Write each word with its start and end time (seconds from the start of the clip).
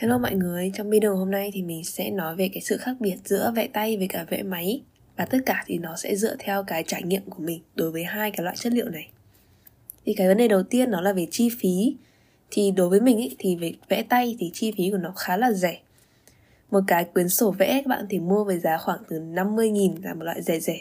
Hello 0.00 0.18
mọi 0.18 0.34
người, 0.34 0.70
trong 0.74 0.90
video 0.90 1.16
hôm 1.16 1.30
nay 1.30 1.50
thì 1.54 1.62
mình 1.62 1.84
sẽ 1.84 2.10
nói 2.10 2.36
về 2.36 2.48
cái 2.52 2.60
sự 2.62 2.76
khác 2.76 2.96
biệt 3.00 3.16
giữa 3.24 3.52
vẽ 3.56 3.68
tay 3.68 3.96
với 3.96 4.08
cả 4.08 4.24
vẽ 4.30 4.42
máy 4.42 4.82
và 5.16 5.24
tất 5.24 5.38
cả 5.46 5.64
thì 5.66 5.78
nó 5.78 5.96
sẽ 5.96 6.16
dựa 6.16 6.36
theo 6.38 6.64
cái 6.64 6.84
trải 6.86 7.02
nghiệm 7.02 7.22
của 7.30 7.42
mình 7.42 7.62
đối 7.74 7.90
với 7.90 8.04
hai 8.04 8.30
cái 8.30 8.44
loại 8.44 8.56
chất 8.56 8.72
liệu 8.72 8.88
này. 8.88 9.08
Thì 10.04 10.14
cái 10.14 10.28
vấn 10.28 10.36
đề 10.36 10.48
đầu 10.48 10.62
tiên 10.62 10.90
nó 10.90 11.00
là 11.00 11.12
về 11.12 11.26
chi 11.30 11.48
phí. 11.60 11.96
Thì 12.50 12.70
đối 12.70 12.88
với 12.88 13.00
mình 13.00 13.18
ý, 13.18 13.36
thì 13.38 13.56
về 13.56 13.72
vẽ 13.88 14.02
tay 14.02 14.36
thì 14.38 14.50
chi 14.54 14.72
phí 14.76 14.90
của 14.90 14.98
nó 14.98 15.12
khá 15.16 15.36
là 15.36 15.52
rẻ. 15.52 15.80
Một 16.70 16.80
cái 16.86 17.04
quyển 17.04 17.28
sổ 17.28 17.50
vẽ 17.50 17.72
các 17.84 17.86
bạn 17.86 18.06
thì 18.10 18.18
mua 18.18 18.44
với 18.44 18.58
giá 18.58 18.78
khoảng 18.78 19.00
từ 19.08 19.20
50.000 19.20 20.02
là 20.02 20.14
một 20.14 20.24
loại 20.24 20.42
rẻ 20.42 20.60
rẻ. 20.60 20.78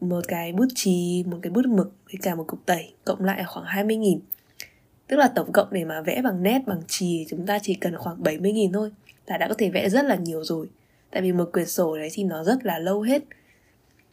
Một 0.00 0.20
cái 0.28 0.52
bút 0.52 0.68
chì, 0.74 1.24
một 1.26 1.38
cái 1.42 1.50
bút 1.50 1.66
mực 1.66 1.92
với 2.04 2.20
cả 2.22 2.34
một 2.34 2.44
cục 2.46 2.66
tẩy 2.66 2.92
cộng 3.04 3.24
lại 3.24 3.38
là 3.38 3.44
khoảng 3.44 3.66
20.000 3.66 4.18
Tức 5.08 5.16
là 5.16 5.28
tổng 5.28 5.52
cộng 5.52 5.68
để 5.70 5.84
mà 5.84 6.00
vẽ 6.00 6.22
bằng 6.22 6.42
nét, 6.42 6.62
bằng 6.66 6.82
chì 6.88 7.26
chúng 7.28 7.46
ta 7.46 7.58
chỉ 7.62 7.74
cần 7.74 7.96
khoảng 7.96 8.22
70.000 8.22 8.72
thôi 8.72 8.90
là 9.26 9.38
đã 9.38 9.48
có 9.48 9.54
thể 9.58 9.70
vẽ 9.70 9.88
rất 9.88 10.04
là 10.04 10.14
nhiều 10.14 10.44
rồi. 10.44 10.68
Tại 11.10 11.22
vì 11.22 11.32
một 11.32 11.50
quyển 11.52 11.66
sổ 11.66 11.96
đấy 11.96 12.08
thì 12.12 12.24
nó 12.24 12.44
rất 12.44 12.66
là 12.66 12.78
lâu 12.78 13.00
hết. 13.00 13.22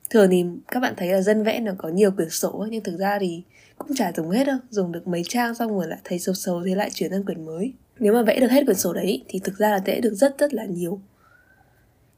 Thường 0.10 0.30
thì 0.32 0.46
các 0.68 0.80
bạn 0.80 0.94
thấy 0.98 1.10
là 1.10 1.22
dân 1.22 1.44
vẽ 1.44 1.60
nó 1.60 1.72
có 1.78 1.90
nhiều 1.90 2.12
quyển 2.12 2.30
sổ 2.30 2.68
nhưng 2.70 2.84
thực 2.84 2.98
ra 2.98 3.20
thì 3.20 3.44
cũng 3.78 3.96
chả 3.96 4.12
dùng 4.16 4.30
hết 4.30 4.44
đâu, 4.44 4.58
dùng 4.70 4.92
được 4.92 5.08
mấy 5.08 5.24
trang 5.28 5.56
xong 5.56 5.78
rồi 5.78 5.88
lại 5.88 6.00
thấy 6.04 6.20
xấu 6.20 6.36
xấu 6.36 6.64
thế 6.66 6.76
lại 6.76 6.90
chuyển 6.94 7.12
sang 7.12 7.26
quyển 7.26 7.46
mới. 7.46 7.74
Nếu 8.00 8.14
mà 8.14 8.24
vẽ 8.24 8.40
được 8.40 8.52
hết 8.52 8.66
quyển 8.66 8.78
sổ 8.78 8.94
đấy 8.94 9.24
thì 9.28 9.40
thực 9.40 9.58
ra 9.58 9.70
là 9.70 9.80
vẽ 9.86 10.02
được 10.02 10.14
rất 10.14 10.38
rất 10.38 10.54
là 10.54 10.66
nhiều. 10.66 11.00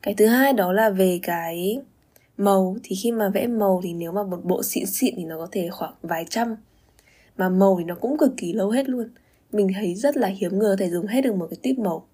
Cái 0.01 0.13
thứ 0.13 0.25
hai 0.25 0.53
đó 0.53 0.73
là 0.73 0.89
về 0.89 1.19
cái 1.23 1.81
màu 2.37 2.77
thì 2.83 2.95
khi 2.95 3.11
mà 3.11 3.29
vẽ 3.29 3.47
màu 3.47 3.81
thì 3.83 3.93
nếu 3.93 4.11
mà 4.11 4.23
một 4.23 4.39
bộ 4.43 4.63
xịn 4.63 4.85
xịn 4.85 5.13
thì 5.17 5.23
nó 5.23 5.37
có 5.37 5.47
thể 5.51 5.69
khoảng 5.71 5.93
vài 6.01 6.25
trăm 6.29 6.55
mà 7.37 7.49
màu 7.49 7.75
thì 7.79 7.83
nó 7.83 7.95
cũng 7.95 8.17
cực 8.17 8.31
kỳ 8.37 8.53
lâu 8.53 8.69
hết 8.69 8.89
luôn. 8.89 9.09
Mình 9.51 9.67
thấy 9.75 9.95
rất 9.95 10.17
là 10.17 10.27
hiếm 10.27 10.59
người 10.59 10.77
thể 10.77 10.89
dùng 10.89 11.07
hết 11.07 11.21
được 11.21 11.35
một 11.35 11.47
cái 11.49 11.57
tip 11.61 11.79
màu. 11.79 12.07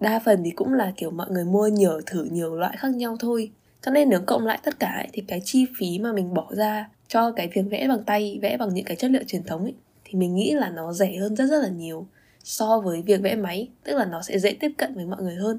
Đa 0.00 0.20
phần 0.24 0.42
thì 0.44 0.50
cũng 0.50 0.72
là 0.72 0.92
kiểu 0.96 1.10
mọi 1.10 1.30
người 1.30 1.44
mua 1.44 1.66
nhiều 1.66 2.00
thử 2.06 2.24
nhiều 2.24 2.56
loại 2.56 2.76
khác 2.76 2.88
nhau 2.94 3.16
thôi. 3.20 3.50
Cho 3.82 3.90
nên 3.90 4.08
nếu 4.08 4.20
cộng 4.26 4.46
lại 4.46 4.58
tất 4.64 4.80
cả 4.80 4.88
ấy, 4.88 5.08
thì 5.12 5.22
cái 5.28 5.40
chi 5.44 5.66
phí 5.78 5.98
mà 5.98 6.12
mình 6.12 6.34
bỏ 6.34 6.48
ra 6.50 6.88
cho 7.08 7.32
cái 7.32 7.48
việc 7.54 7.62
vẽ 7.70 7.88
bằng 7.88 8.04
tay 8.04 8.38
vẽ 8.42 8.56
bằng 8.56 8.74
những 8.74 8.84
cái 8.84 8.96
chất 8.96 9.10
liệu 9.10 9.22
truyền 9.26 9.42
thống 9.42 9.62
ấy, 9.62 9.74
thì 10.04 10.18
mình 10.18 10.34
nghĩ 10.34 10.54
là 10.54 10.70
nó 10.70 10.92
rẻ 10.92 11.16
hơn 11.20 11.36
rất 11.36 11.46
rất 11.46 11.62
là 11.62 11.68
nhiều 11.68 12.06
so 12.44 12.80
với 12.80 13.02
việc 13.02 13.22
vẽ 13.22 13.34
máy. 13.34 13.68
Tức 13.84 13.96
là 13.96 14.04
nó 14.04 14.22
sẽ 14.22 14.38
dễ 14.38 14.56
tiếp 14.60 14.70
cận 14.76 14.94
với 14.94 15.06
mọi 15.06 15.22
người 15.22 15.34
hơn. 15.34 15.58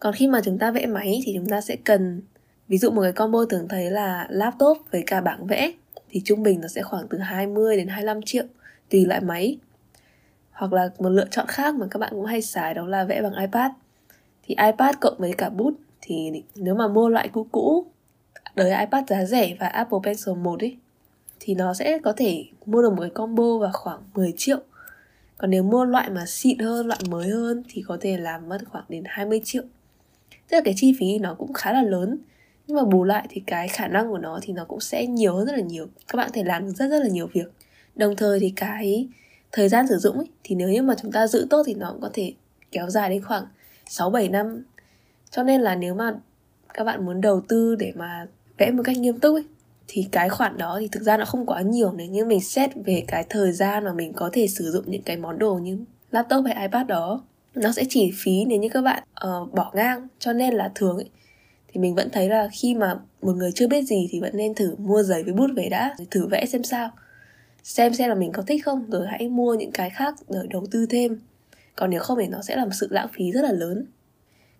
Còn 0.00 0.14
khi 0.14 0.28
mà 0.28 0.40
chúng 0.44 0.58
ta 0.58 0.70
vẽ 0.70 0.86
máy 0.86 1.22
thì 1.24 1.32
chúng 1.34 1.48
ta 1.48 1.60
sẽ 1.60 1.76
cần 1.84 2.22
ví 2.68 2.78
dụ 2.78 2.90
một 2.90 3.02
cái 3.02 3.12
combo 3.12 3.44
thường 3.44 3.68
thấy 3.68 3.90
là 3.90 4.26
laptop 4.30 4.78
với 4.90 5.02
cả 5.06 5.20
bảng 5.20 5.46
vẽ 5.46 5.72
thì 6.12 6.22
trung 6.24 6.42
bình 6.42 6.60
nó 6.60 6.68
sẽ 6.68 6.82
khoảng 6.82 7.08
từ 7.08 7.18
20 7.18 7.76
đến 7.76 7.88
25 7.88 8.22
triệu 8.22 8.44
tùy 8.90 9.06
loại 9.06 9.20
máy. 9.20 9.58
Hoặc 10.52 10.72
là 10.72 10.90
một 10.98 11.08
lựa 11.08 11.26
chọn 11.30 11.46
khác 11.46 11.74
mà 11.74 11.86
các 11.90 11.98
bạn 11.98 12.10
cũng 12.12 12.24
hay 12.24 12.42
xài 12.42 12.74
đó 12.74 12.86
là 12.86 13.04
vẽ 13.04 13.22
bằng 13.22 13.34
iPad. 13.34 13.70
Thì 14.42 14.54
iPad 14.66 14.96
cộng 15.00 15.18
với 15.18 15.32
cả 15.38 15.50
bút 15.50 15.74
thì 16.00 16.42
nếu 16.54 16.74
mà 16.74 16.88
mua 16.88 17.08
loại 17.08 17.28
cũ 17.28 17.46
cũ 17.52 17.86
đời 18.54 18.70
iPad 18.80 19.04
giá 19.08 19.24
rẻ 19.24 19.56
và 19.60 19.66
Apple 19.66 19.98
Pencil 20.04 20.34
1 20.34 20.60
ấy 20.60 20.76
thì 21.40 21.54
nó 21.54 21.74
sẽ 21.74 21.98
có 21.98 22.12
thể 22.16 22.44
mua 22.66 22.82
được 22.82 22.90
một 22.90 23.00
cái 23.00 23.10
combo 23.10 23.58
vào 23.58 23.70
khoảng 23.72 24.00
10 24.14 24.34
triệu. 24.36 24.58
Còn 25.38 25.50
nếu 25.50 25.62
mua 25.62 25.84
loại 25.84 26.10
mà 26.10 26.26
xịn 26.26 26.58
hơn, 26.58 26.86
loại 26.86 27.00
mới 27.10 27.28
hơn 27.28 27.62
thì 27.68 27.82
có 27.88 27.98
thể 28.00 28.16
làm 28.16 28.48
mất 28.48 28.58
khoảng 28.68 28.84
đến 28.88 29.02
20 29.06 29.40
triệu. 29.44 29.62
Tức 30.48 30.56
là 30.56 30.60
cái 30.64 30.74
chi 30.76 30.96
phí 30.98 31.18
nó 31.18 31.34
cũng 31.34 31.52
khá 31.52 31.72
là 31.72 31.82
lớn 31.82 32.18
nhưng 32.66 32.76
mà 32.76 32.84
bù 32.84 33.04
lại 33.04 33.26
thì 33.30 33.42
cái 33.46 33.68
khả 33.68 33.88
năng 33.88 34.08
của 34.08 34.18
nó 34.18 34.38
thì 34.42 34.52
nó 34.52 34.64
cũng 34.64 34.80
sẽ 34.80 35.06
nhiều 35.06 35.34
hơn 35.34 35.46
rất 35.46 35.52
là 35.52 35.62
nhiều. 35.62 35.86
Các 36.08 36.16
bạn 36.16 36.28
có 36.28 36.32
thể 36.34 36.44
làm 36.44 36.64
được 36.64 36.72
rất 36.76 36.88
rất 36.88 36.98
là 37.02 37.08
nhiều 37.08 37.26
việc. 37.32 37.52
Đồng 37.94 38.16
thời 38.16 38.40
thì 38.40 38.52
cái 38.56 39.08
thời 39.52 39.68
gian 39.68 39.88
sử 39.88 39.96
dụng 39.98 40.16
ấy, 40.16 40.28
thì 40.44 40.54
nếu 40.54 40.68
như 40.68 40.82
mà 40.82 40.94
chúng 41.02 41.12
ta 41.12 41.26
giữ 41.26 41.46
tốt 41.50 41.62
thì 41.66 41.74
nó 41.74 41.90
cũng 41.92 42.00
có 42.00 42.10
thể 42.12 42.32
kéo 42.70 42.90
dài 42.90 43.10
đến 43.10 43.22
khoảng 43.22 43.44
6-7 43.88 44.30
năm. 44.30 44.64
Cho 45.30 45.42
nên 45.42 45.60
là 45.60 45.74
nếu 45.74 45.94
mà 45.94 46.14
các 46.74 46.84
bạn 46.84 47.06
muốn 47.06 47.20
đầu 47.20 47.40
tư 47.48 47.76
để 47.76 47.92
mà 47.96 48.26
vẽ 48.58 48.70
một 48.70 48.82
cách 48.82 48.98
nghiêm 48.98 49.20
túc 49.20 49.36
ấy, 49.36 49.44
thì 49.88 50.08
cái 50.12 50.28
khoản 50.28 50.58
đó 50.58 50.76
thì 50.80 50.88
thực 50.88 51.02
ra 51.02 51.16
nó 51.16 51.24
không 51.24 51.46
quá 51.46 51.60
nhiều. 51.60 51.92
Nếu 51.92 52.06
như 52.06 52.24
mình 52.24 52.40
xét 52.40 52.70
về 52.84 53.04
cái 53.08 53.24
thời 53.28 53.52
gian 53.52 53.84
mà 53.84 53.92
mình 53.92 54.12
có 54.12 54.30
thể 54.32 54.48
sử 54.48 54.70
dụng 54.70 54.84
những 54.86 55.02
cái 55.02 55.16
món 55.16 55.38
đồ 55.38 55.54
như 55.54 55.78
laptop 56.10 56.44
hay 56.46 56.66
ipad 56.66 56.86
đó 56.86 57.22
nó 57.54 57.72
sẽ 57.72 57.84
chỉ 57.88 58.12
phí 58.14 58.44
nếu 58.44 58.58
như 58.58 58.68
các 58.68 58.82
bạn 58.82 59.02
uh, 59.26 59.52
bỏ 59.52 59.70
ngang. 59.74 60.08
Cho 60.18 60.32
nên 60.32 60.54
là 60.54 60.70
thường 60.74 60.96
ấy, 60.96 61.10
thì 61.72 61.80
mình 61.80 61.94
vẫn 61.94 62.10
thấy 62.10 62.28
là 62.28 62.48
khi 62.52 62.74
mà 62.74 62.94
một 63.22 63.36
người 63.36 63.52
chưa 63.52 63.68
biết 63.68 63.82
gì 63.82 64.08
thì 64.10 64.20
vẫn 64.20 64.36
nên 64.36 64.54
thử 64.54 64.74
mua 64.78 65.02
giấy 65.02 65.22
với 65.22 65.32
bút 65.32 65.50
về 65.56 65.68
đã 65.68 65.94
thử 66.10 66.26
vẽ 66.26 66.46
xem 66.46 66.64
sao. 66.64 66.90
Xem 67.62 67.94
xem 67.94 68.08
là 68.08 68.14
mình 68.14 68.32
có 68.32 68.42
thích 68.42 68.64
không, 68.64 68.90
rồi 68.90 69.06
hãy 69.06 69.28
mua 69.28 69.54
những 69.54 69.72
cái 69.72 69.90
khác 69.90 70.14
rồi 70.28 70.46
đầu 70.50 70.66
tư 70.70 70.86
thêm. 70.86 71.20
Còn 71.76 71.90
nếu 71.90 72.00
không 72.00 72.18
thì 72.20 72.26
nó 72.26 72.42
sẽ 72.42 72.56
là 72.56 72.64
một 72.64 72.70
sự 72.72 72.88
lãng 72.90 73.08
phí 73.12 73.32
rất 73.32 73.42
là 73.42 73.52
lớn. 73.52 73.86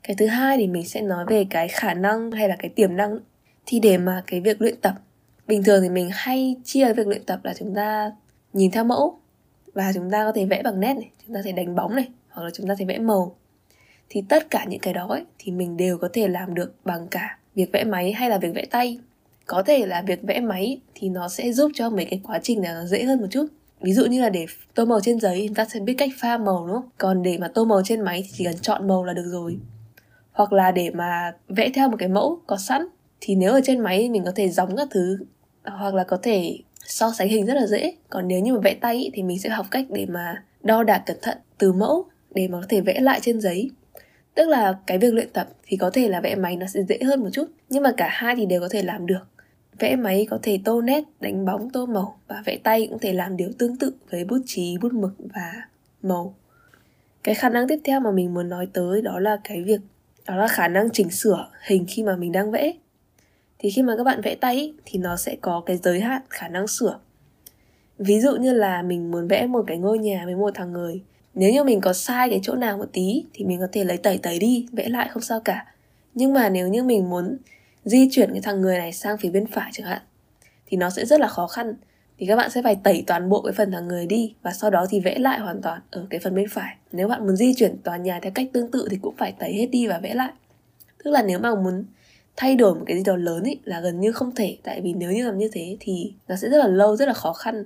Cái 0.02 0.16
thứ 0.16 0.26
hai 0.26 0.56
thì 0.56 0.66
mình 0.66 0.88
sẽ 0.88 1.00
nói 1.00 1.24
về 1.28 1.46
cái 1.50 1.68
khả 1.68 1.94
năng 1.94 2.30
hay 2.30 2.48
là 2.48 2.56
cái 2.56 2.68
tiềm 2.68 2.96
năng. 2.96 3.18
Thì 3.66 3.80
để 3.80 3.98
mà 3.98 4.22
cái 4.26 4.40
việc 4.40 4.62
luyện 4.62 4.80
tập, 4.80 4.94
bình 5.46 5.62
thường 5.62 5.82
thì 5.82 5.88
mình 5.88 6.10
hay 6.12 6.56
chia 6.64 6.92
việc 6.92 7.06
luyện 7.06 7.24
tập 7.24 7.40
là 7.42 7.54
chúng 7.58 7.74
ta 7.74 8.12
nhìn 8.52 8.70
theo 8.70 8.84
mẫu 8.84 9.18
và 9.74 9.92
chúng 9.94 10.10
ta 10.10 10.24
có 10.24 10.32
thể 10.32 10.44
vẽ 10.44 10.62
bằng 10.62 10.80
nét 10.80 10.94
này, 10.94 11.10
chúng 11.26 11.34
ta 11.34 11.40
thể 11.44 11.52
đánh 11.52 11.74
bóng 11.74 11.96
này, 11.96 12.08
hoặc 12.28 12.42
là 12.42 12.50
chúng 12.50 12.68
ta 12.68 12.74
thể 12.78 12.84
vẽ 12.84 12.98
màu 12.98 13.36
thì 14.14 14.22
tất 14.28 14.50
cả 14.50 14.64
những 14.68 14.80
cái 14.80 14.94
đó 14.94 15.06
ấy, 15.08 15.24
thì 15.38 15.52
mình 15.52 15.76
đều 15.76 15.98
có 15.98 16.08
thể 16.12 16.28
làm 16.28 16.54
được 16.54 16.74
bằng 16.84 17.08
cả 17.08 17.38
việc 17.54 17.72
vẽ 17.72 17.84
máy 17.84 18.12
hay 18.12 18.30
là 18.30 18.38
việc 18.38 18.54
vẽ 18.54 18.64
tay. 18.70 18.98
Có 19.46 19.62
thể 19.62 19.86
là 19.86 20.02
việc 20.02 20.22
vẽ 20.22 20.40
máy 20.40 20.80
thì 20.94 21.08
nó 21.08 21.28
sẽ 21.28 21.52
giúp 21.52 21.72
cho 21.74 21.90
mấy 21.90 22.04
cái 22.04 22.20
quá 22.24 22.40
trình 22.42 22.62
này 22.62 22.72
nó 22.74 22.84
dễ 22.84 23.04
hơn 23.04 23.20
một 23.20 23.26
chút. 23.30 23.46
Ví 23.80 23.92
dụ 23.92 24.06
như 24.06 24.22
là 24.22 24.28
để 24.28 24.46
tô 24.74 24.84
màu 24.84 25.00
trên 25.00 25.20
giấy 25.20 25.44
chúng 25.46 25.54
ta 25.54 25.64
sẽ 25.64 25.80
biết 25.80 25.94
cách 25.98 26.10
pha 26.18 26.38
màu 26.38 26.66
đúng 26.66 26.76
không? 26.76 26.88
Còn 26.98 27.22
để 27.22 27.38
mà 27.38 27.48
tô 27.48 27.64
màu 27.64 27.82
trên 27.84 28.00
máy 28.00 28.22
thì 28.24 28.30
chỉ 28.32 28.44
cần 28.44 28.58
chọn 28.58 28.88
màu 28.88 29.04
là 29.04 29.12
được 29.12 29.26
rồi. 29.26 29.58
Hoặc 30.32 30.52
là 30.52 30.70
để 30.70 30.90
mà 30.90 31.32
vẽ 31.48 31.70
theo 31.74 31.88
một 31.88 31.96
cái 31.98 32.08
mẫu 32.08 32.40
có 32.46 32.56
sẵn 32.56 32.86
thì 33.20 33.34
nếu 33.34 33.52
ở 33.52 33.60
trên 33.64 33.80
máy 33.80 34.08
mình 34.08 34.24
có 34.24 34.32
thể 34.34 34.50
đóng 34.56 34.76
các 34.76 34.88
thứ 34.90 35.18
hoặc 35.64 35.94
là 35.94 36.04
có 36.04 36.16
thể 36.22 36.58
so 36.84 37.12
sánh 37.12 37.28
hình 37.28 37.46
rất 37.46 37.54
là 37.54 37.66
dễ. 37.66 37.94
Còn 38.10 38.28
nếu 38.28 38.40
như 38.40 38.54
mà 38.54 38.60
vẽ 38.60 38.74
tay 38.74 39.10
thì 39.14 39.22
mình 39.22 39.38
sẽ 39.38 39.48
học 39.48 39.66
cách 39.70 39.86
để 39.90 40.06
mà 40.06 40.42
đo 40.62 40.82
đạc 40.82 41.02
cẩn 41.06 41.16
thận 41.22 41.38
từ 41.58 41.72
mẫu 41.72 42.04
để 42.34 42.48
mà 42.48 42.60
có 42.60 42.66
thể 42.68 42.80
vẽ 42.80 43.00
lại 43.00 43.20
trên 43.22 43.40
giấy 43.40 43.70
tức 44.34 44.48
là 44.48 44.78
cái 44.86 44.98
việc 44.98 45.14
luyện 45.14 45.30
tập 45.32 45.48
thì 45.62 45.76
có 45.76 45.90
thể 45.90 46.08
là 46.08 46.20
vẽ 46.20 46.34
máy 46.34 46.56
nó 46.56 46.66
sẽ 46.66 46.82
dễ 46.88 46.98
hơn 47.04 47.20
một 47.20 47.28
chút, 47.32 47.44
nhưng 47.68 47.82
mà 47.82 47.92
cả 47.96 48.08
hai 48.10 48.36
thì 48.36 48.46
đều 48.46 48.60
có 48.60 48.68
thể 48.70 48.82
làm 48.82 49.06
được. 49.06 49.26
Vẽ 49.78 49.96
máy 49.96 50.26
có 50.30 50.38
thể 50.42 50.58
tô 50.64 50.82
nét, 50.82 51.04
đánh 51.20 51.44
bóng, 51.44 51.70
tô 51.70 51.86
màu 51.86 52.20
và 52.28 52.42
vẽ 52.44 52.58
tay 52.62 52.86
cũng 52.90 52.98
thể 52.98 53.12
làm 53.12 53.36
điều 53.36 53.52
tương 53.58 53.76
tự 53.76 53.94
với 54.10 54.24
bút 54.24 54.38
chì, 54.46 54.78
bút 54.78 54.92
mực 54.92 55.14
và 55.18 55.52
màu. 56.02 56.34
Cái 57.22 57.34
khả 57.34 57.48
năng 57.48 57.68
tiếp 57.68 57.78
theo 57.84 58.00
mà 58.00 58.10
mình 58.10 58.34
muốn 58.34 58.48
nói 58.48 58.68
tới 58.72 59.02
đó 59.02 59.18
là 59.18 59.38
cái 59.44 59.62
việc, 59.62 59.80
đó 60.26 60.36
là 60.36 60.48
khả 60.48 60.68
năng 60.68 60.90
chỉnh 60.90 61.10
sửa 61.10 61.48
hình 61.66 61.86
khi 61.88 62.02
mà 62.02 62.16
mình 62.16 62.32
đang 62.32 62.50
vẽ. 62.50 62.72
Thì 63.58 63.70
khi 63.70 63.82
mà 63.82 63.96
các 63.96 64.04
bạn 64.04 64.20
vẽ 64.20 64.34
tay 64.34 64.74
thì 64.84 64.98
nó 64.98 65.16
sẽ 65.16 65.36
có 65.40 65.62
cái 65.66 65.76
giới 65.76 66.00
hạn 66.00 66.22
khả 66.30 66.48
năng 66.48 66.66
sửa. 66.66 66.98
Ví 67.98 68.20
dụ 68.20 68.36
như 68.36 68.52
là 68.52 68.82
mình 68.82 69.10
muốn 69.10 69.28
vẽ 69.28 69.46
một 69.46 69.64
cái 69.66 69.78
ngôi 69.78 69.98
nhà 69.98 70.22
với 70.24 70.34
một 70.34 70.50
thằng 70.54 70.72
người 70.72 71.02
nếu 71.34 71.52
như 71.52 71.64
mình 71.64 71.80
có 71.80 71.92
sai 71.92 72.30
cái 72.30 72.40
chỗ 72.42 72.54
nào 72.54 72.78
một 72.78 72.88
tí 72.92 73.24
thì 73.34 73.44
mình 73.44 73.60
có 73.60 73.68
thể 73.72 73.84
lấy 73.84 73.96
tẩy 73.96 74.18
tẩy 74.18 74.38
đi, 74.38 74.66
vẽ 74.72 74.88
lại 74.88 75.08
không 75.12 75.22
sao 75.22 75.40
cả. 75.40 75.66
Nhưng 76.14 76.32
mà 76.32 76.48
nếu 76.48 76.68
như 76.68 76.82
mình 76.82 77.10
muốn 77.10 77.36
di 77.84 78.08
chuyển 78.12 78.32
cái 78.32 78.40
thằng 78.40 78.60
người 78.60 78.78
này 78.78 78.92
sang 78.92 79.18
phía 79.18 79.30
bên 79.30 79.46
phải 79.46 79.70
chẳng 79.72 79.86
hạn, 79.86 80.02
thì 80.66 80.76
nó 80.76 80.90
sẽ 80.90 81.06
rất 81.06 81.20
là 81.20 81.26
khó 81.26 81.46
khăn. 81.46 81.74
Thì 82.18 82.26
các 82.26 82.36
bạn 82.36 82.50
sẽ 82.50 82.62
phải 82.62 82.76
tẩy 82.84 83.04
toàn 83.06 83.28
bộ 83.28 83.42
cái 83.42 83.52
phần 83.52 83.72
thằng 83.72 83.88
người 83.88 84.06
đi 84.06 84.34
và 84.42 84.52
sau 84.52 84.70
đó 84.70 84.86
thì 84.90 85.00
vẽ 85.00 85.18
lại 85.18 85.40
hoàn 85.40 85.62
toàn 85.62 85.80
ở 85.90 86.06
cái 86.10 86.20
phần 86.20 86.34
bên 86.34 86.46
phải. 86.50 86.76
Nếu 86.92 87.08
bạn 87.08 87.26
muốn 87.26 87.36
di 87.36 87.54
chuyển 87.54 87.78
tòa 87.78 87.96
nhà 87.96 88.20
theo 88.22 88.32
cách 88.34 88.46
tương 88.52 88.70
tự 88.70 88.88
thì 88.90 88.98
cũng 89.02 89.16
phải 89.16 89.32
tẩy 89.38 89.52
hết 89.52 89.66
đi 89.66 89.86
và 89.86 89.98
vẽ 89.98 90.14
lại. 90.14 90.32
Tức 91.04 91.10
là 91.10 91.22
nếu 91.22 91.38
mà 91.38 91.54
muốn 91.54 91.84
thay 92.36 92.56
đổi 92.56 92.74
một 92.74 92.84
cái 92.86 92.96
gì 92.96 93.02
đó 93.04 93.16
lớn 93.16 93.44
ý 93.44 93.58
là 93.64 93.80
gần 93.80 94.00
như 94.00 94.12
không 94.12 94.34
thể. 94.34 94.58
Tại 94.62 94.80
vì 94.80 94.92
nếu 94.92 95.12
như 95.12 95.24
làm 95.24 95.38
như 95.38 95.50
thế 95.52 95.76
thì 95.80 96.12
nó 96.28 96.36
sẽ 96.36 96.48
rất 96.48 96.58
là 96.58 96.66
lâu, 96.66 96.96
rất 96.96 97.06
là 97.06 97.14
khó 97.14 97.32
khăn 97.32 97.64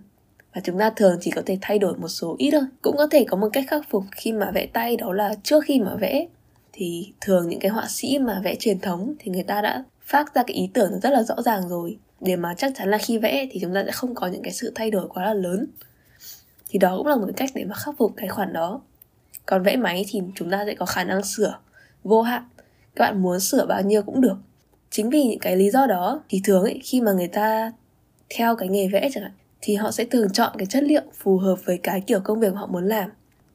và 0.56 0.62
chúng 0.64 0.78
ta 0.78 0.90
thường 0.90 1.18
chỉ 1.20 1.30
có 1.30 1.42
thể 1.46 1.58
thay 1.60 1.78
đổi 1.78 1.96
một 1.96 2.08
số 2.08 2.34
ít 2.38 2.50
thôi. 2.50 2.62
Cũng 2.82 2.96
có 2.96 3.06
thể 3.06 3.24
có 3.28 3.36
một 3.36 3.48
cách 3.52 3.64
khắc 3.68 3.88
phục 3.90 4.04
khi 4.12 4.32
mà 4.32 4.50
vẽ 4.50 4.66
tay, 4.66 4.96
đó 4.96 5.12
là 5.12 5.34
trước 5.42 5.64
khi 5.66 5.80
mà 5.80 5.94
vẽ. 5.97 6.26
Thì 6.72 7.12
thường 7.20 7.48
những 7.48 7.60
cái 7.60 7.70
họa 7.70 7.86
sĩ 7.88 8.18
mà 8.18 8.41
vẽ 8.44 8.54
truyền 8.54 8.80
thống 8.80 9.14
thì 9.18 9.30
người 9.30 9.42
ta 9.42 9.62
đã 9.62 9.84
phát 10.03 10.34
ra 10.34 10.42
cái 10.47 10.56
ý 10.56 10.68
tưởng 10.74 11.00
rất 11.00 11.10
là 11.10 11.22
rõ 11.22 11.42
ràng 11.42 11.68
rồi. 11.68 11.98
Để 12.20 12.36
mà 12.36 12.54
chắc 12.54 12.72
chắn 12.76 12.91
là 12.91 12.98
khi 12.98 13.18
vẽ 13.18 13.47
thì 13.50 13.60
chúng 13.60 13.74
ta 13.74 13.82
sẽ 13.86 13.92
không 13.92 14.14
có 14.14 14.26
những 14.26 14.42
cái 14.42 14.53
sự 14.53 14.72
thay 14.74 14.91
đổi 14.91 15.08
quá 15.08 15.24
là 15.24 15.34
lớn. 15.34 15.66
Thì 16.68 16.78
đó 16.78 16.97
cũng 16.97 17.06
là 17.06 17.16
một 17.16 17.28
cách 17.36 17.50
để 17.54 17.64
mà 17.64 17.74
khắc 17.74 17.94
phục 17.98 18.12
cái 18.16 18.28
khoản 18.28 18.52
đó. 18.52 18.80
Còn 19.47 19.62
vẽ 19.62 19.76
máy 19.76 20.04
thì 20.09 20.20
chúng 20.34 20.50
ta 20.50 20.64
sẽ 20.66 20.74
có 20.74 20.86
khả 20.86 21.04
năng 21.04 21.22
sửa. 21.22 21.59
Vô 22.04 22.22
hạn. 22.22 22.42
Các 22.94 23.04
bạn 23.04 23.22
muốn 23.22 23.41
sửa 23.41 23.66
bao 23.66 23.82
nhiêu 23.82 24.02
cũng 24.02 24.20
được. 24.20 24.36
Chính 24.91 25.10
vì 25.10 25.22
những 25.22 25.38
cái 25.38 25.56
lý 25.56 25.70
do 25.70 25.86
đó 25.86 26.22
thì 26.28 26.41
thường 26.44 26.62
ấy, 26.62 26.80
khi 26.84 27.00
mà 27.00 27.12
người 27.12 27.28
ta 27.28 27.72
theo 28.28 28.56
cái 28.56 28.68
nghề 28.68 28.88
vẽ 28.88 29.09
chẳng 29.12 29.22
hạn 29.22 29.32
thì 29.60 29.74
họ 29.74 29.91
sẽ 29.91 30.04
thường 30.04 30.32
chọn 30.32 30.53
cái 30.58 30.66
chất 30.66 30.82
liệu 30.82 31.03
phù 31.12 31.38
hợp 31.38 31.56
với 31.64 31.78
cái 31.78 32.00
kiểu 32.00 32.20
công 32.20 32.41
việc 32.41 32.54
họ 32.54 32.66
muốn 32.66 32.88
làm. 32.88 33.10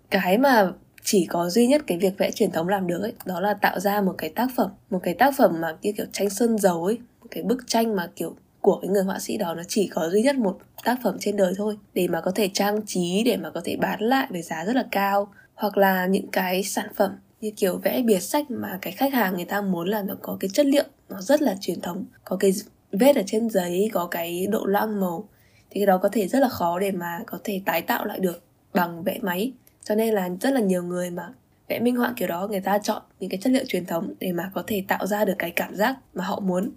Cái 0.09 0.37
mà 0.37 0.71
chỉ 1.03 1.25
có 1.25 1.49
duy 1.49 1.67
nhất 1.67 1.81
cái 1.87 1.97
việc 1.97 2.17
vẽ 2.17 2.31
truyền 2.31 2.51
thống 2.51 2.67
làm 2.67 2.87
được 2.87 3.01
ấy, 3.01 3.13
đó 3.25 3.39
là 3.39 3.53
tạo 3.53 3.79
ra 3.79 4.01
một 4.01 4.15
cái 4.17 4.29
tác 4.29 4.47
phẩm, 4.55 4.71
một 4.89 4.99
cái 5.03 5.13
tác 5.13 5.33
phẩm 5.37 5.61
mà 5.61 5.77
như 5.81 5.91
kiểu 5.97 6.05
tranh 6.11 6.29
sơn 6.29 6.57
dầu 6.57 6.85
ấy, 6.85 6.97
một 7.21 7.27
cái 7.31 7.43
bức 7.43 7.67
tranh 7.67 7.95
mà 7.95 8.09
kiểu 8.15 8.35
của 8.61 8.79
cái 8.81 8.89
người 8.89 9.03
họa 9.03 9.19
sĩ 9.19 9.37
đó, 9.37 9.53
nó 9.53 9.63
chỉ 9.67 9.87
có 9.87 10.09
duy 10.09 10.21
nhất 10.21 10.35
một 10.35 10.57
tác 10.83 10.97
phẩm 11.03 11.17
trên 11.19 11.37
đời 11.37 11.53
thôi, 11.57 11.77
để 11.93 12.07
mà 12.07 12.21
có 12.21 12.31
thể 12.35 12.49
trang 12.53 12.85
trí, 12.85 13.23
để 13.25 13.37
mà 13.37 13.49
có 13.49 13.61
thể 13.63 13.75
bán 13.75 14.01
lại 14.01 14.27
với 14.29 14.41
giá 14.41 14.65
rất 14.65 14.75
là 14.75 14.85
cao. 14.91 15.33
Hoặc 15.53 15.77
là 15.77 16.05
những 16.05 16.27
cái 16.31 16.63
sản 16.63 16.87
phẩm 16.95 17.11
như 17.41 17.51
kiểu 17.51 17.77
vẽ 17.77 18.01
bìa 18.01 18.19
sách 18.19 18.51
mà 18.51 18.79
cái 18.81 18.93
khách 18.93 19.13
hàng 19.13 19.35
người 19.35 19.45
ta 19.45 19.61
muốn 19.61 19.87
là 19.87 20.01
nó 20.01 20.15
có 20.21 20.37
cái 20.39 20.49
chất 20.53 20.65
liệu 20.65 20.83
nó 21.09 21.21
rất 21.21 21.41
là 21.41 21.55
truyền 21.61 21.81
thống, 21.81 22.05
có 22.25 22.37
cái 22.37 22.53
vết 22.91 23.15
ở 23.15 23.21
trên 23.25 23.49
giấy, 23.49 23.89
có 23.93 24.07
cái 24.11 24.47
độ 24.47 24.65
loang 24.65 24.99
màu 24.99 25.29
thì 25.71 25.79
cái 25.79 25.85
đó 25.85 25.97
có 25.97 26.09
thể 26.09 26.27
rất 26.27 26.39
là 26.39 26.49
khó 26.49 26.79
để 26.79 26.91
mà 26.91 27.19
có 27.25 27.39
thể 27.43 27.61
tái 27.65 27.81
tạo 27.81 28.05
lại 28.05 28.19
được 28.19 28.43
bằng 28.73 29.03
vẽ 29.03 29.19
máy. 29.21 29.51
Cho 29.83 29.95
nên 29.95 30.13
là 30.13 30.29
rất 30.41 30.53
là 30.53 30.59
nhiều 30.59 30.83
người 30.83 31.09
mà 31.09 31.33
vẽ 31.67 31.79
minh 31.79 31.95
họa 31.95 32.13
kiểu 32.15 32.27
đó, 32.27 32.47
người 32.47 32.61
ta 32.61 32.77
chọn 32.77 33.01
những 33.19 33.29
cái 33.29 33.39
chất 33.43 33.49
liệu 33.53 33.63
truyền 33.67 33.85
thống 33.85 34.13
để 34.19 34.31
mà 34.31 34.51
có 34.53 34.63
thể 34.67 34.83
tạo 34.87 35.07
ra 35.07 35.25
được 35.25 35.35
cái 35.37 35.51
cảm 35.51 35.75
giác 35.75 35.95
mà 36.13 36.23
họ 36.23 36.39
muốn. 36.39 36.71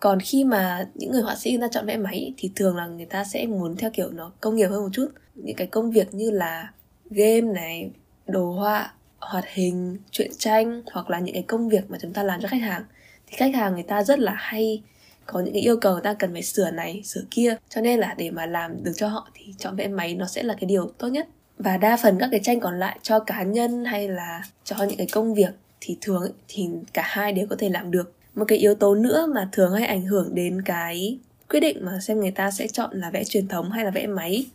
Còn 0.00 0.20
khi 0.20 0.44
mà 0.44 0.86
những 0.94 1.12
người 1.12 1.22
họa 1.22 1.36
sĩ 1.36 1.50
người 1.50 1.60
ta 1.60 1.68
chọn 1.68 1.86
vẽ 1.86 1.96
máy 1.96 2.34
thì 2.36 2.50
thường 2.56 2.76
là 2.76 2.86
người 2.86 3.06
ta 3.06 3.24
sẽ 3.24 3.46
muốn 3.46 3.76
theo 3.76 3.90
kiểu 3.90 4.10
nó 4.10 4.32
công 4.40 4.56
nghiệp 4.56 4.66
hơn 4.66 4.82
một 4.82 4.90
chút. 4.92 5.08
Những 5.34 5.56
cái 5.56 5.66
công 5.66 5.90
việc 5.90 6.14
như 6.14 6.30
là 6.30 6.72
game 7.10 7.40
này, 7.40 7.90
đồ 8.26 8.52
họa, 8.52 8.92
hoạt 9.18 9.44
hình, 9.52 9.98
truyện 10.10 10.30
tranh 10.38 10.82
hoặc 10.92 11.10
là 11.10 11.20
những 11.20 11.34
cái 11.34 11.42
công 11.42 11.68
việc 11.68 11.90
mà 11.90 11.98
chúng 12.00 12.12
ta 12.12 12.22
làm 12.22 12.40
cho 12.40 12.48
khách 12.48 12.62
hàng. 12.62 12.84
Thì 13.26 13.36
khách 13.36 13.54
hàng 13.54 13.74
người 13.74 13.82
ta 13.82 14.04
rất 14.04 14.18
là 14.18 14.34
hay 14.36 14.82
có 15.26 15.40
những 15.40 15.54
cái 15.54 15.62
yêu 15.62 15.76
cầu 15.76 15.92
người 15.92 16.02
ta 16.02 16.14
cần 16.14 16.32
phải 16.32 16.42
sửa 16.42 16.70
này 16.70 17.02
sửa 17.04 17.24
kia. 17.30 17.56
Cho 17.68 17.80
nên 17.80 18.00
là 18.00 18.14
để 18.18 18.30
mà 18.30 18.46
làm 18.46 18.84
được 18.84 18.92
cho 18.96 19.08
họ 19.08 19.28
thì 19.34 19.54
chọn 19.58 19.76
vẽ 19.76 19.88
máy 19.88 20.14
nó 20.14 20.26
sẽ 20.26 20.42
là 20.42 20.54
cái 20.60 20.66
điều 20.66 20.86
tốt 20.98 21.08
nhất. 21.08 21.28
Và 21.58 21.76
đa 21.76 21.96
phần 22.02 22.18
các 22.20 22.28
cái 22.30 22.40
tranh 22.42 22.60
còn 22.60 22.78
lại 22.78 22.98
cho 23.02 23.18
cá 23.18 23.42
nhân 23.42 23.84
hay 23.84 24.08
là 24.08 24.42
cho 24.64 24.76
những 24.76 24.96
cái 24.96 25.06
công 25.12 25.34
việc 25.34 25.50
thì 25.80 25.98
thường 26.00 26.22
ấy, 26.22 26.32
thì 26.48 26.68
cả 26.92 27.02
hai 27.06 27.32
đều 27.32 27.46
có 27.46 27.56
thể 27.58 27.68
làm 27.68 27.90
được. 27.90 28.12
Một 28.34 28.44
cái 28.48 28.58
yếu 28.58 28.74
tố 28.74 28.94
nữa 28.94 29.26
mà 29.34 29.48
thường 29.52 29.72
hay 29.72 29.86
ảnh 29.86 30.04
hưởng 30.04 30.34
đến 30.34 30.62
cái 30.62 31.18
quyết 31.48 31.60
định 31.60 31.84
mà 31.84 32.00
xem 32.00 32.20
người 32.20 32.30
ta 32.30 32.50
sẽ 32.50 32.68
chọn 32.68 32.90
là 33.00 33.10
vẽ 33.10 33.24
truyền 33.24 33.48
thống 33.48 33.70
hay 33.70 33.84
là 33.84 33.90
vẽ 33.90 34.06
máy 34.06 34.46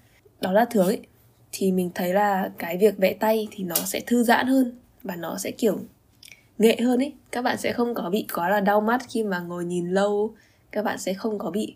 đó 0.41 0.51
là 0.51 0.65
thường 0.65 0.85
ấy 0.85 0.99
thì 1.51 1.71
mình 1.71 1.89
thấy 1.95 2.13
là 2.13 2.51
cái 2.57 2.77
việc 2.77 2.97
vẽ 2.97 3.13
tay 3.13 3.47
thì 3.51 3.63
nó 3.63 3.75
sẽ 3.75 3.99
thư 3.99 4.23
giãn 4.23 4.47
hơn 4.47 4.77
và 5.03 5.15
nó 5.15 5.37
sẽ 5.37 5.51
kiểu 5.51 5.79
nghệ 6.57 6.77
hơn 6.81 6.99
ấy. 6.99 7.13
Các 7.31 7.41
bạn 7.41 7.57
sẽ 7.57 7.73
không 7.73 7.93
có 7.93 8.09
bị 8.09 8.25
quá 8.33 8.49
là 8.49 8.59
đau 8.59 8.81
mắt 8.81 9.01
khi 9.09 9.23
mà 9.23 9.39
ngồi 9.39 9.65
nhìn 9.65 9.89
lâu 9.89 10.33
các 10.71 10.85
bạn 10.85 10.97
sẽ 10.97 11.13
không 11.13 11.39
có 11.39 11.51
bị 11.51 11.75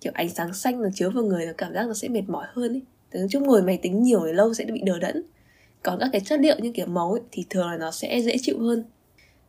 kiểu 0.00 0.12
ánh 0.16 0.28
sáng 0.28 0.54
xanh 0.54 0.82
nó 0.82 0.88
chiếu 0.94 1.10
vào 1.10 1.24
người 1.24 1.46
nó 1.46 1.52
cảm 1.58 1.74
giác 1.74 1.86
nó 1.86 1.94
sẽ 1.94 2.08
mệt 2.08 2.22
mỏi 2.28 2.46
hơn 2.52 2.72
ấy. 2.72 2.82
Nói 3.12 3.26
chung 3.30 3.42
ngồi 3.42 3.62
máy 3.62 3.78
tính 3.82 4.02
nhiều 4.02 4.22
thì 4.26 4.32
lâu 4.32 4.54
sẽ 4.54 4.64
bị 4.64 4.80
đờ 4.84 4.98
đẫn. 4.98 5.22
Còn 5.82 5.98
các 6.00 6.08
cái 6.12 6.20
chất 6.20 6.40
liệu 6.40 6.56
như 6.58 6.72
kiểu 6.72 6.86
màu 6.86 7.12
ấy, 7.12 7.20
thì 7.32 7.44
thường 7.50 7.68
là 7.68 7.76
nó 7.76 7.90
sẽ 7.90 8.20
dễ 8.20 8.36
chịu 8.42 8.58
hơn. 8.58 8.84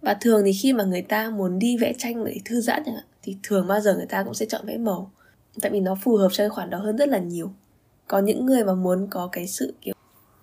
Và 0.01 0.13
thường 0.13 0.41
thì 0.45 0.53
khi 0.53 0.73
mà 0.73 0.83
người 0.83 1.01
ta 1.01 1.29
muốn 1.29 1.59
đi 1.59 1.77
vẽ 1.77 1.93
tranh 1.97 2.25
để 2.25 2.37
thư 2.45 2.61
giãn 2.61 2.83
thì 3.23 3.37
thường 3.43 3.67
bao 3.67 3.79
giờ 3.79 3.95
người 3.95 4.05
ta 4.05 4.23
cũng 4.23 4.33
sẽ 4.33 4.45
chọn 4.45 4.65
vẽ 4.65 4.77
màu. 4.77 5.11
Tại 5.61 5.71
vì 5.71 5.79
nó 5.79 5.95
phù 6.03 6.15
hợp 6.15 6.29
cho 6.31 6.43
cái 6.43 6.49
khoản 6.49 6.69
đó 6.69 6.77
hơn 6.77 6.97
rất 6.97 7.09
là 7.09 7.17
nhiều. 7.17 7.51
Có 8.07 8.19
những 8.19 8.45
người 8.45 8.63
mà 8.63 8.73
muốn 8.73 9.07
có 9.09 9.29
cái 9.31 9.47
sự 9.47 9.73
kiểu 9.81 9.93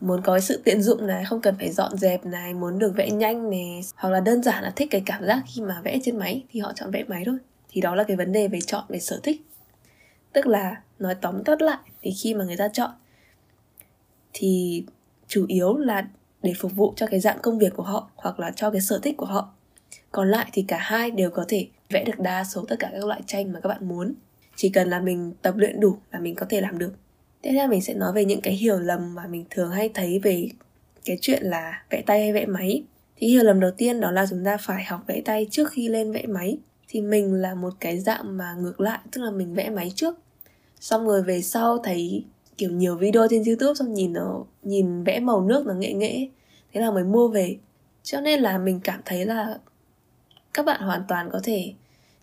muốn 0.00 0.22
có 0.22 0.32
cái 0.32 0.40
sự 0.40 0.60
tiện 0.64 0.82
dụng 0.82 1.06
này 1.06 1.24
không 1.24 1.40
cần 1.40 1.54
phải 1.58 1.72
dọn 1.72 1.96
dẹp 1.96 2.26
này 2.26 2.54
muốn 2.54 2.78
được 2.78 2.92
vẽ 2.96 3.10
nhanh 3.10 3.50
này 3.50 3.80
hoặc 3.96 4.10
là 4.10 4.20
đơn 4.20 4.42
giản 4.42 4.64
là 4.64 4.72
thích 4.76 4.88
cái 4.90 5.02
cảm 5.06 5.26
giác 5.26 5.42
khi 5.54 5.62
mà 5.62 5.80
vẽ 5.84 5.98
trên 6.02 6.18
máy 6.18 6.44
thì 6.50 6.60
họ 6.60 6.72
chọn 6.74 6.90
vẽ 6.90 7.04
máy 7.04 7.22
thôi 7.26 7.38
thì 7.72 7.80
đó 7.80 7.94
là 7.94 8.04
cái 8.04 8.16
vấn 8.16 8.32
đề 8.32 8.48
về 8.48 8.60
chọn, 8.60 8.84
về 8.88 8.98
sở 8.98 9.20
thích. 9.22 9.42
Tức 10.32 10.46
là 10.46 10.82
nói 10.98 11.14
tóm 11.14 11.44
tắt 11.44 11.62
lại, 11.62 11.78
thì 12.02 12.10
khi 12.22 12.34
mà 12.34 12.44
người 12.44 12.56
ta 12.56 12.68
chọn, 12.68 12.90
thì 14.32 14.84
chủ 15.28 15.44
yếu 15.48 15.76
là 15.76 16.08
để 16.42 16.52
phục 16.58 16.72
vụ 16.72 16.92
cho 16.96 17.06
cái 17.06 17.20
dạng 17.20 17.38
công 17.42 17.58
việc 17.58 17.72
của 17.76 17.82
họ 17.82 18.10
hoặc 18.16 18.40
là 18.40 18.50
cho 18.50 18.70
cái 18.70 18.80
sở 18.80 19.00
thích 19.02 19.16
của 19.16 19.26
họ. 19.26 19.54
Còn 20.12 20.30
lại 20.30 20.50
thì 20.52 20.64
cả 20.68 20.78
hai 20.78 21.10
đều 21.10 21.30
có 21.30 21.44
thể 21.48 21.68
vẽ 21.90 22.04
được 22.04 22.18
đa 22.18 22.44
số 22.44 22.64
tất 22.68 22.76
cả 22.78 22.90
các 22.92 23.04
loại 23.04 23.20
tranh 23.26 23.52
mà 23.52 23.60
các 23.60 23.68
bạn 23.68 23.88
muốn. 23.88 24.14
Chỉ 24.56 24.68
cần 24.68 24.90
là 24.90 25.00
mình 25.00 25.32
tập 25.42 25.54
luyện 25.56 25.80
đủ 25.80 25.98
là 26.10 26.18
mình 26.18 26.34
có 26.34 26.46
thể 26.48 26.60
làm 26.60 26.78
được. 26.78 26.92
Tiếp 27.42 27.50
theo 27.52 27.68
mình 27.68 27.82
sẽ 27.82 27.94
nói 27.94 28.12
về 28.12 28.24
những 28.24 28.40
cái 28.40 28.54
hiểu 28.54 28.78
lầm 28.78 29.14
mà 29.14 29.26
mình 29.26 29.44
thường 29.50 29.70
hay 29.70 29.88
thấy 29.94 30.18
về 30.18 30.48
cái 31.04 31.18
chuyện 31.20 31.42
là 31.42 31.84
vẽ 31.90 32.02
tay 32.06 32.20
hay 32.20 32.32
vẽ 32.32 32.46
máy. 32.46 32.84
Thì 33.16 33.28
hiểu 33.28 33.42
lầm 33.42 33.60
đầu 33.60 33.70
tiên 33.70 34.00
đó 34.00 34.10
là 34.10 34.26
chúng 34.30 34.44
ta 34.44 34.56
phải 34.56 34.84
học 34.84 35.00
vẽ 35.06 35.20
tay 35.24 35.46
trước 35.50 35.70
khi 35.70 35.88
lên 35.88 36.12
vẽ 36.12 36.26
máy 36.26 36.58
thì 36.92 37.00
mình 37.00 37.34
là 37.34 37.54
một 37.54 37.72
cái 37.80 38.00
dạng 38.00 38.36
mà 38.36 38.54
ngược 38.54 38.80
lại, 38.80 38.98
tức 39.12 39.22
là 39.22 39.30
mình 39.30 39.54
vẽ 39.54 39.70
máy 39.70 39.92
trước. 39.94 40.14
Xong 40.80 41.06
rồi 41.06 41.22
về 41.22 41.42
sau 41.42 41.78
thấy 41.78 42.24
kiểu 42.56 42.70
nhiều 42.70 42.96
video 42.96 43.26
trên 43.30 43.42
youtube, 43.44 43.74
xong 43.74 43.94
nhìn 43.94 44.12
nó, 44.12 44.44
nhìn 44.62 45.04
vẽ 45.04 45.20
màu 45.20 45.40
nước 45.40 45.66
nó 45.66 45.74
nghệ 45.74 45.92
nghệ 45.92 46.28
thế 46.72 46.80
là 46.80 46.90
mới 46.90 47.04
mua 47.04 47.28
về. 47.28 47.56
Cho 48.02 48.20
nên 48.20 48.40
là 48.40 48.58
mình 48.58 48.80
cảm 48.84 49.00
thấy 49.04 49.26
là 49.26 49.58
các 50.54 50.66
bạn 50.66 50.80
hoàn 50.80 51.02
toàn 51.08 51.28
có 51.32 51.40
thể 51.44 51.72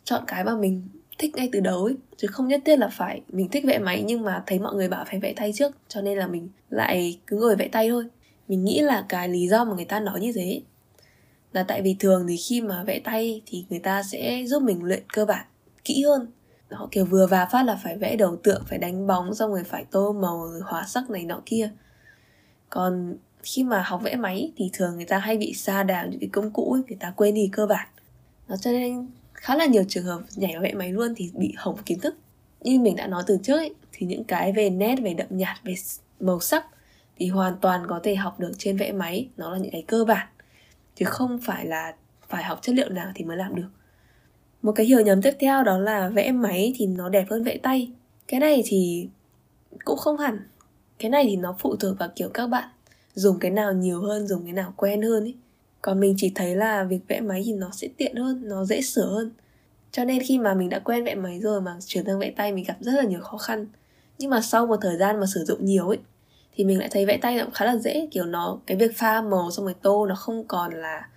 chọn 0.03 0.23
cái 0.27 0.43
mà 0.43 0.55
mình 0.55 0.87
thích 1.17 1.35
ngay 1.35 1.49
từ 1.51 1.59
đầu 1.59 1.83
ấy. 1.83 1.95
Chứ 2.17 2.27
không 2.27 2.47
nhất 2.47 2.61
thiết 2.65 2.79
là 2.79 2.87
phải, 2.87 3.21
mình 3.27 3.49
thích 3.49 3.63
vẽ 3.67 3.79
máy 3.79 4.03
nhưng 4.07 4.21
mà 4.21 4.43
thấy 4.47 4.59
mọi 4.59 4.75
người 4.75 4.89
bảo 4.89 5.05
phải 5.05 5.19
vẽ 5.19 5.33
tay 5.33 5.53
trước. 5.55 5.75
Cho 5.87 6.01
nên 6.01 6.17
là 6.17 6.27
mình 6.27 6.49
lại 6.69 7.19
cứ 7.27 7.37
ngồi 7.37 7.55
vẽ 7.55 7.67
tay 7.67 7.89
thôi. 7.89 8.05
Mình 8.47 8.63
nghĩ 8.63 8.79
là 8.79 9.05
cái 9.09 9.29
lý 9.29 9.47
do 9.47 9.65
mà 9.65 9.75
người 9.75 9.85
ta 9.85 9.99
nói 9.99 10.19
như 10.19 10.31
thế 10.35 10.61
là 11.53 11.63
tại 11.63 11.81
vì 11.81 11.95
thường 11.99 12.25
thì 12.27 12.37
khi 12.37 12.61
mà 12.61 12.83
vẽ 12.83 12.99
tay 12.99 13.41
thì 13.45 13.65
người 13.69 13.79
ta 13.79 14.03
sẽ 14.03 14.43
giúp 14.47 14.63
mình 14.63 14.83
luyện 14.83 15.03
cơ 15.13 15.25
bản 15.25 15.45
kỹ 15.83 16.03
hơn. 16.03 16.27
Họ 16.71 16.87
kiểu 16.91 17.05
vừa 17.05 17.27
và 17.27 17.45
phát 17.45 17.63
là 17.63 17.79
phải 17.83 17.97
vẽ 17.97 18.15
đầu 18.15 18.35
tượng 18.35 18.63
phải 18.67 18.77
đánh 18.77 19.07
bóng 19.07 19.35
xong 19.35 19.51
rồi 19.51 19.63
phải 19.63 19.85
tô 19.91 20.11
màu 20.11 20.47
rồi 20.47 20.61
hóa 20.63 20.85
sắc 20.87 21.09
này 21.09 21.25
nọ 21.25 21.41
kia. 21.45 21.71
Còn 22.69 23.17
khi 23.43 23.63
mà 23.63 23.81
học 23.81 24.01
vẽ 24.03 24.15
máy 24.15 24.51
thì 24.57 24.69
thường 24.73 24.95
người 24.95 25.05
ta 25.05 25.17
hay 25.17 25.37
bị 25.37 25.53
xa 25.53 25.83
đảo 25.83 26.07
những 26.07 26.19
cái 26.19 26.29
công 26.33 26.51
cụ 26.51 26.73
ấy, 26.73 26.81
người 26.87 26.97
ta 26.99 27.13
quên 27.15 27.35
đi 27.35 27.49
cơ 27.51 27.65
bản. 27.65 27.87
Nó 28.47 28.57
cho 28.57 28.71
nên 28.71 29.07
khá 29.33 29.55
là 29.55 29.65
nhiều 29.65 29.83
trường 29.87 30.05
hợp 30.05 30.21
nhảy 30.35 30.53
vào 30.53 30.61
vẽ 30.61 30.73
máy 30.73 30.91
luôn 30.91 31.13
thì 31.17 31.31
bị 31.33 31.53
hỏng 31.57 31.77
kiến 31.85 31.99
thức. 31.99 32.15
Như 32.61 32.79
mình 32.79 32.95
đã 32.95 33.07
nói 33.07 33.23
từ 33.27 33.37
trước 33.43 33.57
ấy, 33.57 33.73
thì 33.91 34.07
những 34.07 34.23
cái 34.23 34.51
về 34.51 34.69
nét 34.69 34.95
về 34.95 35.13
đậm 35.13 35.27
nhạt 35.29 35.57
về 35.63 35.75
màu 36.19 36.39
sắc 36.39 36.65
thì 37.17 37.27
hoàn 37.27 37.57
toàn 37.61 37.83
có 37.87 37.99
thể 38.03 38.15
học 38.15 38.39
được 38.39 38.51
trên 38.57 38.77
vẽ 38.77 38.91
máy. 38.91 39.29
Nó 39.37 39.51
là 39.51 39.57
những 39.57 39.71
cái 39.71 39.83
cơ 39.87 40.05
bản 40.05 40.27
chứ 40.99 41.05
không 41.05 41.39
phải 41.43 41.65
là 41.65 41.95
phải 42.29 42.43
học 42.43 42.59
chất 42.61 42.75
liệu 42.75 42.89
nào 42.89 43.11
thì 43.15 43.25
mới 43.25 43.37
làm 43.37 43.55
được. 43.55 43.69
Một 44.61 44.71
cái 44.71 44.85
hiểu 44.85 45.01
nhầm 45.01 45.21
tiếp 45.21 45.33
theo 45.39 45.63
đó 45.63 45.77
là 45.77 46.09
vẽ 46.09 46.31
máy 46.31 46.73
thì 46.77 46.85
nó 46.87 47.09
đẹp 47.09 47.25
hơn 47.29 47.43
vẽ 47.43 47.57
tay. 47.57 47.91
Cái 48.27 48.39
này 48.39 48.63
thì 48.65 49.09
cũng 49.85 49.97
không 49.97 50.17
hẳn. 50.17 50.39
Cái 50.99 51.11
này 51.11 51.25
thì 51.29 51.35
nó 51.35 51.55
phụ 51.59 51.75
thuộc 51.75 51.99
vào 51.99 52.09
kiểu 52.15 52.29
các 52.33 52.47
bạn 52.47 52.69
dùng 53.13 53.39
cái 53.39 53.51
nào 53.51 53.73
nhiều 53.73 54.01
hơn, 54.01 54.27
dùng 54.27 54.43
cái 54.43 54.53
nào 54.53 54.73
quen 54.77 55.01
hơn 55.01 55.23
ấy 55.23 55.35
còn 55.81 55.99
mình 55.99 56.13
chỉ 56.17 56.31
thấy 56.35 56.55
là 56.55 56.83
việc 56.83 56.99
vẽ 57.07 57.21
máy 57.21 57.43
thì 57.45 57.53
nó 57.53 57.69
sẽ 57.73 57.87
tiện 57.97 58.15
hơn, 58.15 58.41
nó 58.43 58.65
dễ 58.65 58.81
sửa 58.81 59.05
hơn. 59.05 59.31
Cho 59.91 60.05
nên 60.05 60.19
khi 60.23 60.39
mà 60.39 60.53
mình 60.53 60.69
đã 60.69 60.79
quen 60.79 61.03
vẽ 61.03 61.15
máy 61.15 61.39
rồi 61.39 61.61
mà 61.61 61.77
chuyển 61.85 62.05
sang 62.05 62.19
vẽ 62.19 62.31
tay, 62.31 62.53
mình 62.53 62.65
gặp 62.67 62.77
rất 62.79 62.91
là 62.91 63.03
nhiều 63.03 63.19
khó 63.21 63.37
khăn. 63.37 63.67
Nhưng 64.17 64.29
mà 64.29 64.41
sau 64.41 64.67
một 64.67 64.77
thời 64.81 64.97
gian 64.97 65.19
mà 65.19 65.25
sử 65.33 65.45
dụng 65.45 65.65
nhiều 65.65 65.87
ấy 65.87 65.99
thì 66.59 66.65
mình 66.65 66.79
lại 66.79 66.89
thấy 66.91 67.05
vẽ 67.05 67.17
tay 67.17 67.37
nó 67.37 67.43
cũng 67.43 67.53
khá 67.53 67.65
là 67.65 67.77
dễ. 67.77 68.07
Kiểu 68.11 68.25
nó, 68.25 68.59
cái 68.65 68.77
việc 68.77 68.97
pha 68.97 69.21
màu 69.21 69.51
xong 69.51 69.65
rồi 69.65 69.75
tô 69.81 70.05
nó 70.05 70.15
không 70.15 70.47
còn 70.47 70.73
là 70.73 71.09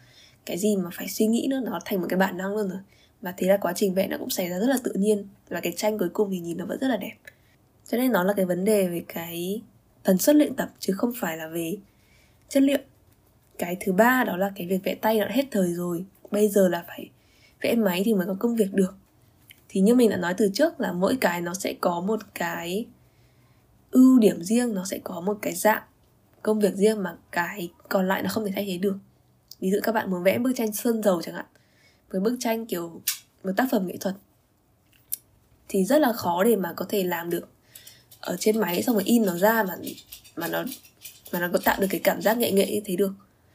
cái 0.46 0.58
gì 0.58 0.76
mà 0.76 0.90
phải 0.92 1.08
suy 1.08 1.26
nghĩ 1.26 1.46
nữa, 1.50 1.60
nó 1.64 1.78
thành 1.84 2.00
một 2.00 2.06
cái 2.10 2.18
bản 2.18 2.36
năng 2.36 2.56
luôn 2.56 2.68
rồi. 2.68 2.78
Và 3.20 3.34
thế 3.36 3.46
là 3.46 3.56
quá 3.56 3.72
trình 3.76 3.94
vẽ 3.94 4.08
nó 4.08 4.18
cũng 4.18 4.30
xảy 4.30 4.48
ra 4.48 4.58
rất 4.58 4.66
là 4.66 4.76
tự 4.84 4.92
nhiên. 4.92 5.28
Và 5.48 5.60
cái 5.60 5.72
tranh 5.76 5.98
cuối 5.98 6.08
cùng 6.08 6.30
thì 6.30 6.38
nhìn 6.38 6.58
nó 6.58 6.64
vẫn 6.66 6.78
rất 6.80 6.88
là 6.88 6.96
đẹp. 6.96 7.12
Cho 7.88 7.98
nên 7.98 8.12
nó 8.12 8.22
là 8.22 8.32
cái 8.32 8.44
vấn 8.46 8.64
đề 8.64 8.88
về 8.88 9.02
cái 9.08 9.62
tần 10.02 10.18
suất 10.18 10.36
luyện 10.36 10.54
tập 10.54 10.68
chứ 10.78 10.92
không 10.96 11.12
phải 11.16 11.36
là 11.36 11.48
về 11.48 11.76
chất 12.48 12.62
liệu. 12.62 12.78
Cái 13.58 13.76
thứ 13.80 13.92
ba 13.92 14.24
đó 14.24 14.36
là 14.36 14.52
cái 14.56 14.66
việc 14.66 14.80
vẽ 14.84 14.94
tay 14.94 15.18
nó 15.18 15.24
đã 15.24 15.32
hết 15.34 15.44
thời 15.50 15.72
rồi. 15.72 16.04
Bây 16.30 16.48
giờ 16.48 16.68
là 16.68 16.84
phải 16.86 17.10
vẽ 17.60 17.74
máy 17.74 18.02
thì 18.04 18.14
mới 18.14 18.26
có 18.26 18.36
công 18.38 18.56
việc 18.56 18.72
được. 18.72 18.94
Thì 19.68 19.80
như 19.80 19.94
mình 19.94 20.10
đã 20.10 20.16
nói 20.16 20.34
từ 20.34 20.50
trước 20.54 20.80
là 20.80 20.92
mỗi 20.92 21.16
cái 21.20 21.40
nó 21.40 21.54
sẽ 21.54 21.74
có 21.80 22.00
một 22.00 22.20
cái 22.34 22.86
ưu 23.92 24.18
điểm 24.18 24.42
riêng 24.42 24.74
nó 24.74 24.84
sẽ 24.84 24.98
có 25.04 25.20
một 25.20 25.38
cái 25.42 25.54
dạng 25.54 25.82
công 26.42 26.60
việc 26.60 26.74
riêng 26.74 27.02
mà 27.02 27.16
cái 27.32 27.70
còn 27.88 28.08
lại 28.08 28.22
nó 28.22 28.28
không 28.30 28.46
thể 28.46 28.52
thay 28.54 28.64
thế 28.66 28.78
được. 28.78 28.96
Ví 29.60 29.70
dụ 29.70 29.78
các 29.82 29.92
bạn 29.92 30.10
muốn 30.10 30.22
vẽ 30.22 30.38
bức 30.38 30.52
tranh 30.56 30.72
sơn 30.72 31.02
dầu 31.02 31.22
chẳng 31.22 31.34
hạn, 31.34 31.46
với 32.10 32.20
bức 32.20 32.36
tranh 32.40 32.66
kiểu 32.66 33.00
một 33.44 33.50
tác 33.56 33.68
phẩm 33.70 33.86
nghệ 33.86 33.96
thuật, 33.96 34.14
thì 35.68 35.84
rất 35.84 36.00
là 36.00 36.12
khó 36.12 36.44
để 36.44 36.56
mà 36.56 36.72
có 36.76 36.86
thể 36.88 37.04
làm 37.04 37.30
được 37.30 37.48
ở 38.20 38.36
trên 38.40 38.60
máy, 38.60 38.82
xong 38.82 38.94
rồi 38.94 39.04
in 39.04 39.26
nó 39.26 39.38
ra 39.38 39.62
mà 39.62 39.76
mà 40.36 40.48
nó 40.48 40.64
mà 41.32 41.40
nó 41.40 41.48
có 41.52 41.58
tạo 41.64 41.80
được 41.80 41.86
cái 41.90 42.00
cảm 42.04 42.22
giác 42.22 42.38
nghệ 42.38 42.52
nghệ 42.52 42.66
như 42.66 42.80
thế 42.84 42.96
được. 42.96 43.12